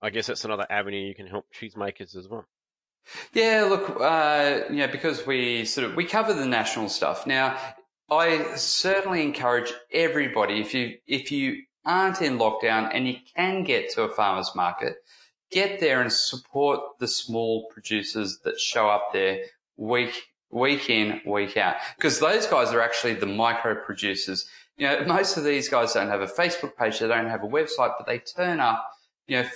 I 0.00 0.10
guess 0.10 0.26
that's 0.26 0.44
another 0.44 0.66
avenue 0.68 1.06
you 1.06 1.14
can 1.14 1.28
help 1.28 1.46
cheesemakers 1.54 2.16
as 2.16 2.28
well. 2.28 2.46
Yeah, 3.32 3.66
look, 3.68 4.00
uh, 4.00 4.60
you 4.70 4.78
know, 4.78 4.88
because 4.88 5.26
we 5.26 5.64
sort 5.64 5.88
of 5.88 5.96
we 5.96 6.04
cover 6.04 6.34
the 6.34 6.46
national 6.46 6.88
stuff 6.88 7.26
now. 7.26 7.56
I 8.10 8.56
certainly 8.56 9.22
encourage 9.22 9.72
everybody 9.92 10.60
if 10.60 10.74
you 10.74 10.98
if 11.06 11.32
you 11.32 11.62
aren't 11.84 12.22
in 12.22 12.38
lockdown 12.38 12.90
and 12.92 13.06
you 13.06 13.16
can 13.36 13.64
get 13.64 13.90
to 13.90 14.02
a 14.02 14.08
farmer's 14.08 14.54
market, 14.54 14.96
get 15.50 15.80
there 15.80 16.00
and 16.00 16.12
support 16.12 16.80
the 16.98 17.08
small 17.08 17.66
producers 17.70 18.38
that 18.44 18.58
show 18.58 18.88
up 18.88 19.12
there 19.12 19.40
week, 19.76 20.22
week 20.50 20.88
in, 20.90 21.20
week 21.26 21.56
out. 21.56 21.76
Because 21.96 22.20
those 22.20 22.46
guys 22.46 22.72
are 22.72 22.80
actually 22.80 23.14
the 23.14 23.26
micro 23.26 23.74
producers. 23.74 24.48
You 24.76 24.88
know, 24.88 25.04
most 25.04 25.36
of 25.36 25.44
these 25.44 25.68
guys 25.68 25.92
don't 25.92 26.08
have 26.08 26.22
a 26.22 26.26
Facebook 26.26 26.76
page, 26.76 26.98
they 26.98 27.08
don't 27.08 27.28
have 27.28 27.44
a 27.44 27.48
website, 27.48 27.94
but 27.98 28.06
they 28.06 28.18
turn 28.18 28.60
up, 28.60 28.88
you 29.26 29.42
know, 29.42 29.48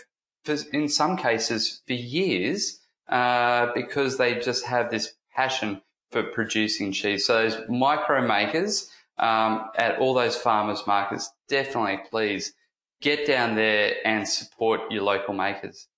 for, 0.44 0.56
in 0.72 0.88
some 0.88 1.16
cases 1.16 1.82
for 1.86 1.94
years, 1.94 2.80
uh, 3.08 3.68
because 3.74 4.18
they 4.18 4.34
just 4.40 4.64
have 4.64 4.90
this 4.90 5.14
passion 5.34 5.80
for 6.10 6.22
producing 6.22 6.92
cheese. 6.92 7.26
So 7.26 7.42
those 7.42 7.58
micro 7.68 8.26
makers, 8.26 8.90
um, 9.18 9.70
at 9.76 9.98
all 9.98 10.14
those 10.14 10.36
farmers 10.36 10.86
markets, 10.86 11.30
definitely 11.48 12.00
please 12.10 12.52
get 13.00 13.26
down 13.26 13.54
there 13.54 13.94
and 14.04 14.26
support 14.26 14.90
your 14.90 15.02
local 15.02 15.34
makers. 15.34 15.88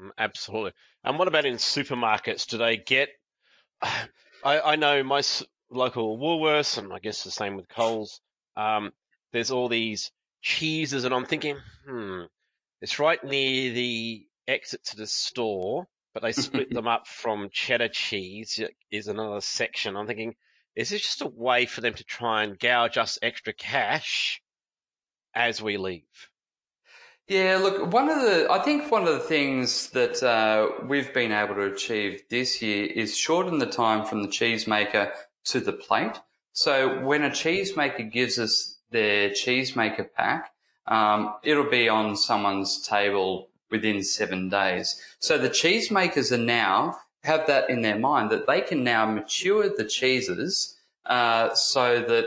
Mm, 0.00 0.10
absolutely. 0.18 0.72
And 1.04 1.18
what 1.18 1.28
about 1.28 1.44
in 1.44 1.56
supermarkets? 1.56 2.46
Do 2.46 2.58
they 2.58 2.76
get? 2.76 3.08
I, 3.82 4.60
I 4.60 4.76
know 4.76 5.02
my 5.02 5.22
local 5.70 6.18
Woolworths, 6.18 6.78
and 6.78 6.92
I 6.92 6.98
guess 6.98 7.24
the 7.24 7.30
same 7.30 7.56
with 7.56 7.68
Coles. 7.68 8.20
Um, 8.56 8.92
there's 9.32 9.50
all 9.50 9.68
these 9.68 10.10
cheeses, 10.42 11.04
and 11.04 11.14
I'm 11.14 11.26
thinking, 11.26 11.56
hmm, 11.86 12.22
it's 12.80 12.98
right 12.98 13.22
near 13.22 13.72
the 13.72 14.26
exit 14.46 14.84
to 14.86 14.96
the 14.96 15.06
store, 15.06 15.86
but 16.14 16.22
they 16.22 16.32
split 16.32 16.70
them 16.70 16.86
up 16.86 17.06
from 17.06 17.50
cheddar 17.52 17.88
cheese. 17.88 18.60
Is 18.90 19.08
another 19.08 19.40
section. 19.40 19.96
I'm 19.96 20.06
thinking, 20.06 20.34
is 20.76 20.90
this 20.90 21.02
just 21.02 21.22
a 21.22 21.26
way 21.26 21.66
for 21.66 21.80
them 21.80 21.94
to 21.94 22.04
try 22.04 22.44
and 22.44 22.58
gouge 22.58 22.96
us 22.96 23.18
extra 23.20 23.52
cash 23.52 24.40
as 25.34 25.62
we 25.62 25.76
leave? 25.76 26.02
Yeah, 27.26 27.58
look, 27.60 27.92
one 27.92 28.08
of 28.08 28.22
the, 28.22 28.48
I 28.50 28.60
think 28.60 28.90
one 28.90 29.06
of 29.06 29.12
the 29.12 29.18
things 29.18 29.90
that 29.90 30.22
uh, 30.22 30.84
we've 30.86 31.12
been 31.12 31.32
able 31.32 31.56
to 31.56 31.72
achieve 31.72 32.22
this 32.30 32.62
year 32.62 32.86
is 32.86 33.16
shorten 33.16 33.58
the 33.58 33.66
time 33.66 34.06
from 34.06 34.22
the 34.22 34.28
cheesemaker 34.28 35.12
to 35.44 35.60
the 35.60 35.74
plate. 35.74 36.18
So 36.52 37.04
when 37.04 37.24
a 37.24 37.30
cheesemaker 37.30 38.10
gives 38.10 38.38
us 38.38 38.78
their 38.90 39.28
cheesemaker 39.30 40.08
pack, 40.16 40.52
um, 40.86 41.34
it'll 41.44 41.68
be 41.68 41.88
on 41.88 42.16
someone's 42.16 42.80
table 42.80 43.50
within 43.70 44.02
seven 44.02 44.48
days. 44.48 45.00
So 45.18 45.36
the 45.36 45.50
cheesemakers 45.50 46.32
are 46.32 46.38
now 46.38 46.96
have 47.24 47.46
that 47.46 47.68
in 47.68 47.82
their 47.82 47.98
mind 47.98 48.30
that 48.30 48.46
they 48.46 48.60
can 48.60 48.84
now 48.84 49.04
mature 49.04 49.68
the 49.68 49.84
cheeses 49.84 50.76
uh, 51.06 51.54
so 51.54 52.00
that 52.00 52.26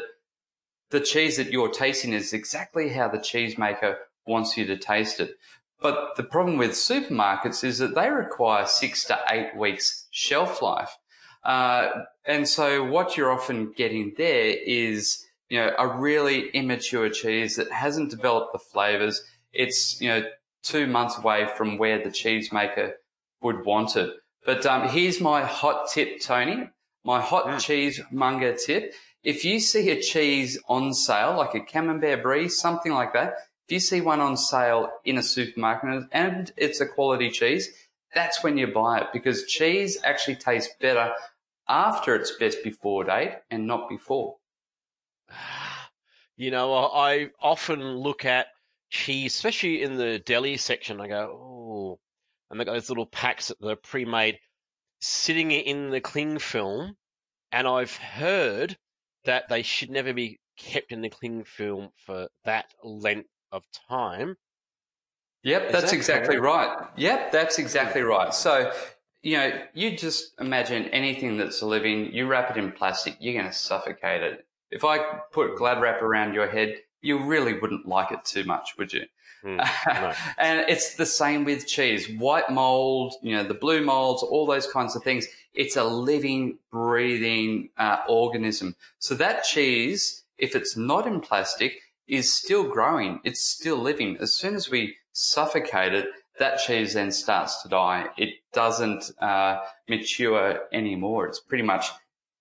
the 0.92 1.00
cheese 1.00 1.38
that 1.38 1.52
you're 1.52 1.72
tasting 1.72 2.14
is 2.14 2.34
exactly 2.34 2.90
how 2.90 3.08
the 3.08 3.18
cheesemaker 3.18 3.96
wants 4.28 4.58
you 4.58 4.66
to 4.66 4.78
taste 4.78 5.20
it. 5.20 5.38
But 5.82 6.16
the 6.16 6.24
problem 6.24 6.58
with 6.58 6.72
supermarkets 6.72 7.64
is 7.64 7.80
that 7.80 7.96
they 7.96 8.10
require 8.10 8.68
six 8.68 9.04
to 9.06 9.18
eight 9.32 9.56
weeks 9.58 10.08
shelf 10.12 10.62
life. 10.62 10.96
Uh, 11.44 11.90
and 12.26 12.48
so 12.48 12.84
what 12.84 13.18
you're 13.18 13.32
often 13.32 13.72
getting 13.72 14.14
there 14.16 14.56
is, 14.64 15.26
you 15.50 15.58
know, 15.58 15.74
a 15.80 15.88
really 15.88 16.50
immature 16.50 17.10
cheese 17.10 17.56
that 17.56 17.72
hasn't 17.72 18.12
developed 18.12 18.54
the 18.54 18.60
flavors. 18.60 19.24
It's, 19.54 20.00
you 20.00 20.10
know, 20.10 20.24
two 20.62 20.86
months 20.86 21.18
away 21.18 21.48
from 21.58 21.80
where 21.80 21.98
the 22.04 22.12
cheesemaker 22.12 22.94
would 23.42 23.66
want 23.66 23.96
it. 23.96 24.12
But 24.46 24.66
um, 24.68 24.88
here's 24.88 25.20
my 25.20 25.44
hot 25.44 25.90
tip, 25.92 26.20
Tony. 26.22 26.70
My 27.04 27.22
hot 27.22 27.46
mm. 27.46 27.60
cheesemonger 27.60 28.58
tip. 28.64 28.94
If 29.24 29.46
you 29.46 29.60
see 29.60 29.90
a 29.90 30.02
cheese 30.02 30.60
on 30.68 30.94
sale, 30.94 31.38
like 31.38 31.54
a 31.56 31.60
Camembert 31.60 32.24
Brie, 32.24 32.50
something 32.50 32.92
like 32.92 33.14
that, 33.14 33.34
if 33.68 33.74
you 33.74 33.80
see 33.80 34.02
one 34.02 34.20
on 34.20 34.36
sale 34.36 34.90
in 35.06 35.18
a 35.18 35.24
supermarket 35.24 36.08
and 36.12 36.52
it's 36.58 36.82
a 36.82 36.88
quality 36.88 37.30
cheese, 37.30 37.70
that's 38.14 38.44
when 38.44 38.58
you 38.58 38.68
buy 38.68 39.00
it 39.00 39.08
because 39.14 39.46
cheese 39.46 39.98
actually 40.04 40.36
tastes 40.36 40.74
better 40.80 41.14
after 41.68 42.16
its 42.16 42.32
best 42.32 42.64
before 42.64 43.04
date 43.06 43.38
and 43.50 43.68
not 43.68 43.90
before. 43.90 44.38
You 46.38 46.50
know, 46.50 46.74
I 46.74 47.30
often 47.40 47.84
look 47.98 48.26
at 48.26 48.48
cheese, 48.90 49.36
especially 49.36 49.84
in 49.84 49.98
the 49.98 50.18
deli 50.18 50.58
section. 50.58 51.00
I 51.00 51.08
go, 51.08 51.30
oh, 51.32 52.00
and 52.50 52.60
they've 52.60 52.66
got 52.66 52.74
those 52.74 52.90
little 52.90 53.06
packs 53.06 53.50
that 53.50 53.64
are 53.64 53.76
pre-made 53.76 54.40
sitting 55.02 55.52
in 55.52 55.90
the 55.90 56.02
cling 56.02 56.40
film, 56.40 56.96
and 57.52 57.68
I've 57.68 57.96
heard 57.96 58.78
that 59.26 59.50
they 59.50 59.64
should 59.64 59.90
never 59.90 60.14
be 60.14 60.40
kept 60.58 60.92
in 60.92 61.02
the 61.02 61.10
cling 61.10 61.44
film 61.44 61.90
for 62.06 62.30
that 62.46 62.68
length 62.84 63.30
of 63.52 63.64
time. 63.90 64.38
Yep, 65.44 65.70
Is 65.70 65.72
that's 65.72 65.92
that 65.92 65.94
exactly 65.94 66.38
correct? 66.38 66.46
right. 66.46 66.88
Yep, 66.98 67.32
that's 67.32 67.58
exactly 67.60 68.02
right. 68.02 68.34
So, 68.34 68.72
you 69.24 69.38
know, 69.38 69.64
you 69.74 69.98
just 69.98 70.34
imagine 70.40 70.86
anything 70.90 71.38
that's 71.38 71.62
living, 71.62 72.14
you 72.14 72.28
wrap 72.28 72.52
it 72.52 72.58
in 72.58 72.72
plastic, 72.72 73.18
you're 73.20 73.34
going 73.34 73.48
to 73.52 73.54
suffocate 73.54 74.22
it. 74.24 74.46
If 74.70 74.84
I 74.86 75.00
put 75.32 75.56
glad 75.58 75.82
wrap 75.82 76.02
around 76.02 76.34
your 76.34 76.48
head, 76.48 76.78
you 77.02 77.24
really 77.24 77.58
wouldn't 77.60 77.88
like 77.88 78.12
it 78.12 78.24
too 78.24 78.44
much, 78.44 78.78
would 78.78 78.94
you? 78.94 79.06
Mm, 79.46 79.58
no. 80.02 80.14
and 80.38 80.70
it's 80.70 80.96
the 80.96 81.06
same 81.06 81.46
with 81.46 81.66
cheese. 81.66 82.08
White 82.20 82.52
mold, 82.52 83.16
you 83.24 83.36
know, 83.36 83.44
the 83.44 83.56
blue 83.56 83.84
molds, 83.84 84.22
all 84.22 84.46
those 84.46 84.68
kinds 84.68 84.96
of 84.96 85.04
things. 85.04 85.26
It's 85.56 85.76
a 85.76 85.84
living, 85.84 86.60
breathing 86.72 87.70
uh, 87.78 87.98
organism. 88.08 88.76
So 89.00 89.16
that 89.16 89.44
cheese, 89.44 90.24
if 90.38 90.56
it's 90.56 90.78
not 90.78 91.08
in 91.08 91.22
plastic, 91.22 91.80
is 92.08 92.32
still 92.32 92.70
growing. 92.70 93.20
It's 93.24 93.44
still 93.44 93.78
living. 93.78 94.18
As 94.20 94.34
soon 94.34 94.54
as 94.54 94.70
we 94.70 94.96
suffocate 95.14 95.94
it, 95.94 96.08
that 96.40 96.60
cheese 96.60 96.94
then 96.94 97.12
starts 97.12 97.62
to 97.64 97.70
die. 97.70 98.08
It 98.18 98.36
doesn't 98.54 99.12
uh, 99.20 99.60
mature 99.90 100.60
anymore. 100.72 101.28
It's 101.28 101.40
pretty 101.40 101.64
much 101.64 101.90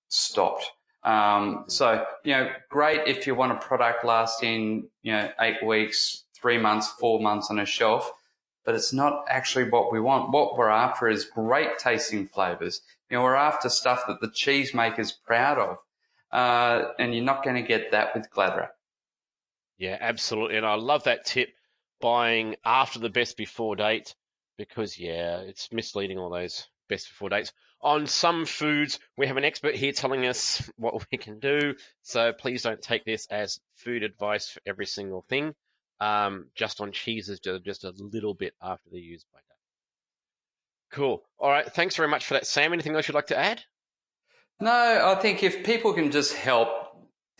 stopped. 0.08 0.70
Um, 1.02 1.64
so, 1.68 2.04
you 2.24 2.32
know, 2.32 2.50
great 2.68 3.06
if 3.06 3.26
you 3.26 3.34
want 3.34 3.52
a 3.52 3.56
product 3.56 4.04
lasting, 4.04 4.88
you 5.02 5.12
know, 5.12 5.30
eight 5.40 5.64
weeks, 5.64 6.24
three 6.40 6.58
months, 6.58 6.88
four 6.88 7.20
months 7.20 7.50
on 7.50 7.58
a 7.58 7.66
shelf, 7.66 8.10
but 8.64 8.74
it's 8.74 8.92
not 8.92 9.24
actually 9.28 9.68
what 9.68 9.92
we 9.92 10.00
want. 10.00 10.32
What 10.32 10.56
we're 10.56 10.68
after 10.68 11.08
is 11.08 11.24
great 11.24 11.78
tasting 11.78 12.26
flavors. 12.26 12.82
You 13.10 13.16
know, 13.16 13.24
we're 13.24 13.34
after 13.34 13.68
stuff 13.68 14.04
that 14.06 14.20
the 14.20 14.28
cheesemaker's 14.28 15.12
proud 15.12 15.58
of. 15.58 15.78
Uh, 16.30 16.92
and 16.98 17.14
you're 17.14 17.24
not 17.24 17.42
going 17.42 17.56
to 17.56 17.66
get 17.66 17.90
that 17.90 18.14
with 18.14 18.30
Gladwrap. 18.30 18.68
Yeah, 19.78 19.96
absolutely. 20.00 20.56
And 20.56 20.66
I 20.66 20.74
love 20.74 21.04
that 21.04 21.24
tip 21.24 21.48
buying 22.00 22.56
after 22.64 22.98
the 22.98 23.08
best 23.08 23.36
before 23.36 23.76
date 23.76 24.14
because, 24.56 24.98
yeah, 24.98 25.38
it's 25.38 25.72
misleading 25.72 26.18
all 26.18 26.30
those 26.30 26.68
best 26.88 27.08
before 27.08 27.30
dates. 27.30 27.52
On 27.82 28.06
some 28.06 28.44
foods, 28.44 29.00
we 29.16 29.26
have 29.26 29.38
an 29.38 29.44
expert 29.44 29.74
here 29.74 29.92
telling 29.92 30.26
us 30.26 30.70
what 30.76 31.02
we 31.10 31.16
can 31.18 31.40
do. 31.40 31.74
So 32.02 32.32
please 32.32 32.62
don't 32.62 32.82
take 32.82 33.04
this 33.04 33.26
as 33.30 33.58
food 33.76 34.02
advice 34.02 34.50
for 34.50 34.60
every 34.66 34.86
single 34.86 35.24
thing. 35.28 35.54
Um, 36.00 36.46
just 36.54 36.80
on 36.80 36.92
cheeses, 36.92 37.40
just 37.40 37.84
a 37.84 37.92
little 37.98 38.32
bit 38.32 38.54
after 38.62 38.88
the 38.90 39.00
use 39.00 39.24
by 39.32 39.38
date. 39.38 39.44
Cool. 40.92 41.22
All 41.38 41.50
right. 41.50 41.70
Thanks 41.70 41.94
very 41.94 42.08
much 42.08 42.24
for 42.24 42.34
that, 42.34 42.46
Sam. 42.46 42.72
Anything 42.72 42.96
else 42.96 43.06
you'd 43.06 43.14
like 43.14 43.26
to 43.26 43.38
add? 43.38 43.62
No, 44.60 45.14
I 45.14 45.20
think 45.20 45.42
if 45.42 45.64
people 45.64 45.92
can 45.92 46.10
just 46.10 46.34
help 46.34 46.68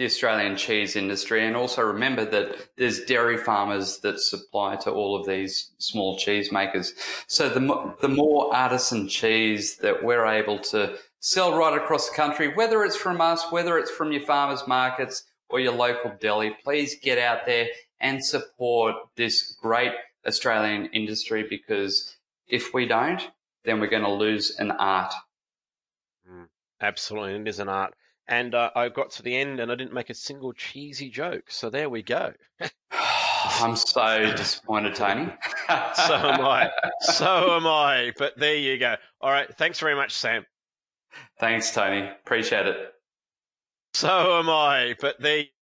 the 0.01 0.07
Australian 0.07 0.57
cheese 0.57 0.96
industry 0.96 1.44
and 1.46 1.55
also 1.55 1.83
remember 1.83 2.25
that 2.25 2.57
there's 2.79 3.05
dairy 3.05 3.37
farmers 3.37 3.99
that 3.99 4.18
supply 4.18 4.75
to 4.75 4.90
all 4.90 5.14
of 5.14 5.27
these 5.27 5.73
small 5.77 6.16
cheese 6.16 6.51
makers. 6.51 6.94
So 7.27 7.51
the, 7.51 7.94
the 8.01 8.09
more 8.09 8.55
artisan 8.55 9.09
cheese 9.09 9.77
that 9.83 10.03
we're 10.03 10.25
able 10.25 10.59
to 10.70 10.96
sell 11.18 11.55
right 11.55 11.77
across 11.77 12.09
the 12.09 12.16
country, 12.16 12.49
whether 12.55 12.83
it's 12.83 12.96
from 12.96 13.20
us, 13.20 13.44
whether 13.51 13.77
it's 13.77 13.90
from 13.90 14.11
your 14.11 14.23
farmers 14.23 14.62
markets 14.66 15.25
or 15.51 15.61
your 15.61 15.75
local 15.75 16.12
deli, 16.18 16.57
please 16.64 16.96
get 16.99 17.18
out 17.18 17.44
there 17.44 17.66
and 18.01 18.25
support 18.25 18.95
this 19.17 19.57
great 19.61 19.93
Australian 20.27 20.87
industry 20.87 21.47
because 21.49 22.17
if 22.47 22.75
we 22.75 22.87
don't, 22.87 23.23
then 23.65 23.81
we're 23.81 23.91
going 23.91 24.03
to 24.03 24.13
lose 24.13 24.57
an 24.59 24.71
art. 24.73 25.13
Mm, 26.31 26.47
absolutely. 26.81 27.35
It 27.35 27.49
is 27.49 27.59
an 27.59 27.69
art. 27.69 27.95
And 28.27 28.55
uh, 28.55 28.71
I 28.77 28.89
got 28.89 29.11
to 29.13 29.23
the 29.23 29.37
end 29.37 29.61
and 29.61 29.73
I 29.73 29.75
didn't 29.75 29.93
make 29.93 30.11
a 30.11 30.15
single 30.15 30.53
cheesy 30.53 31.11
joke. 31.11 31.51
So 31.51 31.69
there 31.69 31.91
we 31.91 32.03
go. 32.03 32.33
I'm 32.93 33.75
so 33.75 34.33
disappointed, 34.37 34.95
Tony. 34.95 35.33
so 35.95 36.15
am 36.15 36.45
I. 36.45 36.71
So 37.01 37.57
am 37.57 37.67
I. 37.67 38.13
But 38.17 38.39
there 38.39 38.57
you 38.57 38.79
go. 38.79 38.97
All 39.21 39.31
right. 39.31 39.49
Thanks 39.57 39.81
very 39.81 39.95
much, 39.95 40.13
Sam. 40.13 40.45
Thanks, 41.39 41.73
Tony. 41.73 42.09
Appreciate 42.09 42.67
it. 42.67 42.77
So 43.95 44.39
am 44.39 44.49
I. 44.49 44.95
But 45.01 45.21
there 45.21 45.45